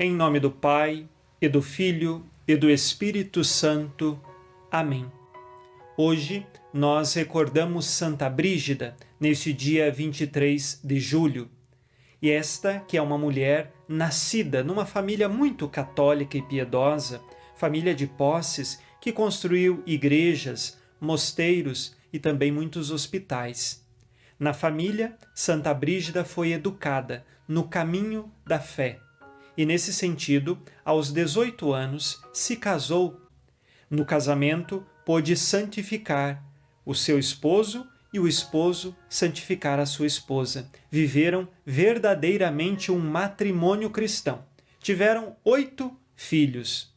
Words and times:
Em 0.00 0.12
nome 0.12 0.38
do 0.38 0.48
Pai, 0.48 1.08
e 1.42 1.48
do 1.48 1.60
Filho, 1.60 2.24
e 2.46 2.54
do 2.54 2.70
Espírito 2.70 3.42
Santo. 3.42 4.16
Amém. 4.70 5.10
Hoje 5.96 6.46
nós 6.72 7.14
recordamos 7.14 7.86
Santa 7.86 8.30
Brígida, 8.30 8.96
neste 9.18 9.52
dia 9.52 9.90
23 9.90 10.82
de 10.84 11.00
julho. 11.00 11.50
E 12.22 12.30
esta, 12.30 12.78
que 12.78 12.96
é 12.96 13.02
uma 13.02 13.18
mulher 13.18 13.72
nascida 13.88 14.62
numa 14.62 14.86
família 14.86 15.28
muito 15.28 15.68
católica 15.68 16.38
e 16.38 16.42
piedosa, 16.42 17.20
família 17.56 17.92
de 17.92 18.06
posses, 18.06 18.80
que 19.00 19.10
construiu 19.10 19.82
igrejas, 19.84 20.78
mosteiros 21.00 21.96
e 22.12 22.20
também 22.20 22.52
muitos 22.52 22.92
hospitais. 22.92 23.84
Na 24.38 24.54
família, 24.54 25.18
Santa 25.34 25.74
Brígida 25.74 26.24
foi 26.24 26.52
educada 26.52 27.26
no 27.48 27.64
caminho 27.64 28.30
da 28.46 28.60
fé 28.60 29.00
e, 29.58 29.66
nesse 29.66 29.92
sentido, 29.92 30.56
aos 30.84 31.12
18 31.12 31.72
anos, 31.72 32.22
se 32.32 32.54
casou. 32.54 33.20
No 33.90 34.04
casamento, 34.04 34.86
pôde 35.04 35.36
santificar 35.36 36.44
o 36.86 36.94
seu 36.94 37.18
esposo 37.18 37.84
e 38.12 38.20
o 38.20 38.28
esposo 38.28 38.96
santificar 39.08 39.80
a 39.80 39.84
sua 39.84 40.06
esposa. 40.06 40.70
Viveram 40.88 41.48
verdadeiramente 41.66 42.92
um 42.92 43.00
matrimônio 43.00 43.90
cristão. 43.90 44.44
Tiveram 44.80 45.36
oito 45.44 45.90
filhos. 46.14 46.94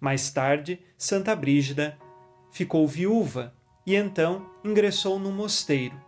Mais 0.00 0.30
tarde, 0.30 0.80
Santa 0.96 1.36
Brígida 1.36 1.98
ficou 2.50 2.88
viúva 2.88 3.52
e 3.84 3.94
então 3.94 4.50
ingressou 4.64 5.18
no 5.18 5.30
mosteiro. 5.30 6.00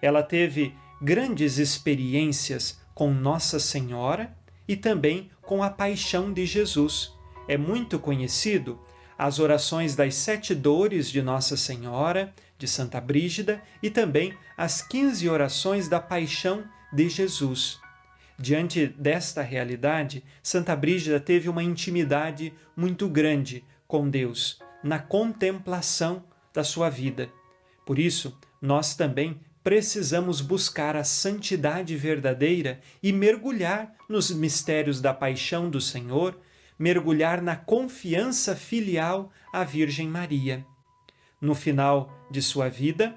Ela 0.00 0.22
teve 0.22 0.74
grandes 1.02 1.58
experiências 1.58 2.80
com 2.94 3.12
Nossa 3.12 3.60
Senhora 3.60 4.37
e 4.68 4.76
também 4.76 5.30
com 5.42 5.62
a 5.62 5.70
paixão 5.70 6.32
de 6.32 6.44
Jesus. 6.44 7.12
É 7.48 7.56
muito 7.56 7.98
conhecido 7.98 8.78
as 9.16 9.40
orações 9.40 9.96
das 9.96 10.14
sete 10.14 10.54
dores 10.54 11.10
de 11.10 11.20
Nossa 11.20 11.56
Senhora, 11.56 12.32
de 12.56 12.68
Santa 12.68 13.00
Brígida, 13.00 13.60
e 13.82 13.90
também 13.90 14.32
as 14.56 14.80
quinze 14.80 15.28
orações 15.28 15.88
da 15.88 15.98
paixão 15.98 16.64
de 16.92 17.08
Jesus. 17.08 17.80
Diante 18.38 18.86
desta 18.86 19.42
realidade, 19.42 20.22
Santa 20.40 20.76
Brígida 20.76 21.18
teve 21.18 21.48
uma 21.48 21.62
intimidade 21.62 22.52
muito 22.76 23.08
grande 23.08 23.64
com 23.88 24.08
Deus, 24.08 24.60
na 24.84 25.00
contemplação 25.00 26.22
da 26.54 26.62
sua 26.62 26.88
vida. 26.88 27.28
Por 27.84 27.98
isso, 27.98 28.38
nós 28.62 28.94
também 28.94 29.40
precisamos 29.62 30.40
buscar 30.40 30.96
a 30.96 31.04
santidade 31.04 31.96
verdadeira 31.96 32.80
e 33.02 33.12
mergulhar 33.12 33.94
nos 34.08 34.30
mistérios 34.30 35.00
da 35.00 35.12
paixão 35.12 35.68
do 35.68 35.80
Senhor, 35.80 36.38
mergulhar 36.78 37.42
na 37.42 37.56
confiança 37.56 38.54
filial 38.54 39.30
à 39.52 39.64
Virgem 39.64 40.08
Maria. 40.08 40.64
No 41.40 41.54
final 41.54 42.26
de 42.30 42.40
sua 42.42 42.68
vida, 42.68 43.14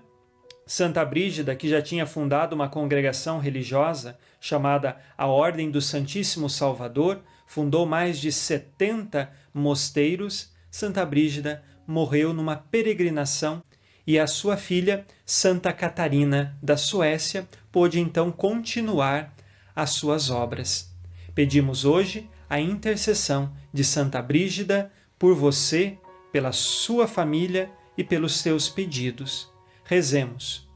Santa 0.66 1.03
Brígida, 1.03 1.55
que 1.55 1.67
já 1.67 1.82
tinha 1.82 2.05
fundado 2.05 2.55
uma 2.55 2.70
congregação 2.70 3.39
religiosa 3.39 4.17
chamada 4.39 4.98
a 5.17 5.27
Ordem 5.27 5.70
do 5.70 5.82
Santíssimo 5.82 6.49
Salvador, 6.49 7.21
fundou 7.45 7.86
mais 7.86 8.20
de 8.20 8.32
70 8.32 9.32
mosteiros. 9.54 10.54
Santa 10.70 11.05
Brígida 11.05 11.64
morreu 11.86 12.33
numa 12.33 12.55
peregrinação 12.55 13.61
e 14.06 14.20
a 14.20 14.28
sua 14.28 14.58
filha, 14.58 15.06
Santa 15.26 15.72
Catarina 15.72 16.58
da 16.62 16.76
Suécia, 16.76 17.48
pôde 17.72 18.00
então 18.00 18.32
continuar 18.32 19.34
as 19.76 19.92
suas 19.92 20.30
obras. 20.30 20.94
Pedimos 21.34 21.86
hoje 21.86 22.30
a 22.50 22.60
intercessão 22.60 23.54
de 23.73 23.84
Santa 23.84 24.22
Brígida 24.22 24.92
por 25.17 25.36
você, 25.36 25.98
pela 26.32 26.52
sua 26.52 27.08
família 27.08 27.70
e 27.98 28.04
pelos 28.04 28.38
seus 28.38 28.67
pedidos. 28.67 29.50
Rezemos. 29.84 30.70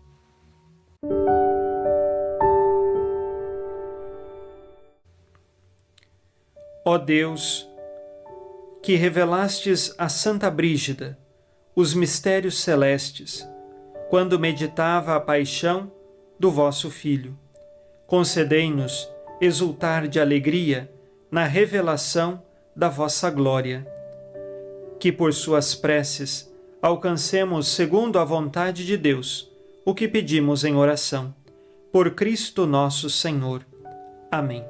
Ó 6.87 6.99
Deus, 6.99 7.67
que 8.83 8.95
revelastes 8.95 9.93
a 9.97 10.07
Santa 10.07 10.51
Brígida, 10.51 11.17
os 11.75 11.93
mistérios 11.93 12.61
celestes, 12.61 13.45
quando 14.09 14.39
meditava 14.39 15.13
a 15.13 15.19
paixão 15.19 15.91
do 16.39 16.49
vosso 16.49 16.89
Filho. 16.89 17.37
Concedei-nos 18.07 19.09
exultar 19.41 20.07
de 20.07 20.19
alegria 20.19 20.89
na 21.29 21.43
revelação 21.43 22.41
da 22.73 22.87
vossa 22.87 23.29
glória. 23.29 23.85
Que 24.99 25.11
por 25.11 25.33
suas 25.33 25.75
preces 25.75 26.49
alcancemos, 26.81 27.67
segundo 27.67 28.19
a 28.19 28.23
vontade 28.23 28.85
de 28.85 28.95
Deus, 28.95 29.51
o 29.83 29.93
que 29.93 30.07
pedimos 30.07 30.63
em 30.63 30.75
oração. 30.75 31.35
Por 31.91 32.11
Cristo 32.11 32.65
nosso 32.65 33.09
Senhor. 33.09 33.65
Amém. 34.31 34.63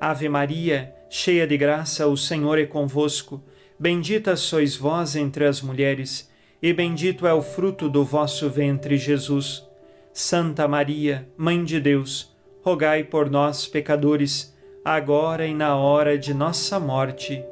Ave 0.00 0.28
Maria, 0.28 0.92
cheia 1.08 1.46
de 1.46 1.56
graça, 1.56 2.08
o 2.08 2.16
Senhor 2.16 2.58
é 2.58 2.66
convosco. 2.66 3.40
Bendita 3.80 4.34
sois 4.34 4.74
vós 4.74 5.14
entre 5.14 5.44
as 5.44 5.62
mulheres, 5.62 6.28
e 6.60 6.72
bendito 6.72 7.26
é 7.28 7.32
o 7.32 7.40
fruto 7.40 7.88
do 7.88 8.04
vosso 8.04 8.50
ventre, 8.50 8.96
Jesus. 8.96 9.64
Santa 10.12 10.66
Maria, 10.66 11.28
Mãe 11.36 11.62
de 11.62 11.80
Deus, 11.80 12.34
rogai 12.60 13.04
por 13.04 13.30
nós, 13.30 13.68
pecadores, 13.68 14.52
agora 14.84 15.46
e 15.46 15.54
na 15.54 15.76
hora 15.76 16.18
de 16.18 16.34
nossa 16.34 16.80
morte. 16.80 17.44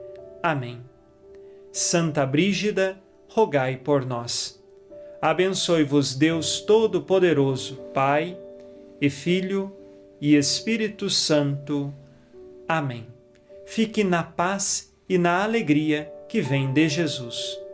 Amém. 0.42 0.80
Santa 1.70 2.26
Brígida, 2.26 2.98
rogai 3.28 3.76
por 3.76 4.04
nós. 4.04 4.60
Abençoe-vos 5.22 6.16
Deus 6.16 6.60
Todo-Poderoso, 6.60 7.76
Pai 7.94 8.36
e 9.00 9.08
Filho 9.08 9.72
e 10.20 10.34
Espírito 10.34 11.08
Santo. 11.08 11.94
Amém. 12.66 13.06
Fique 13.64 14.02
na 14.02 14.24
paz 14.24 14.92
e 15.08 15.18
na 15.18 15.44
alegria 15.44 16.12
que 16.28 16.40
vem 16.40 16.72
de 16.72 16.88
Jesus. 16.88 17.65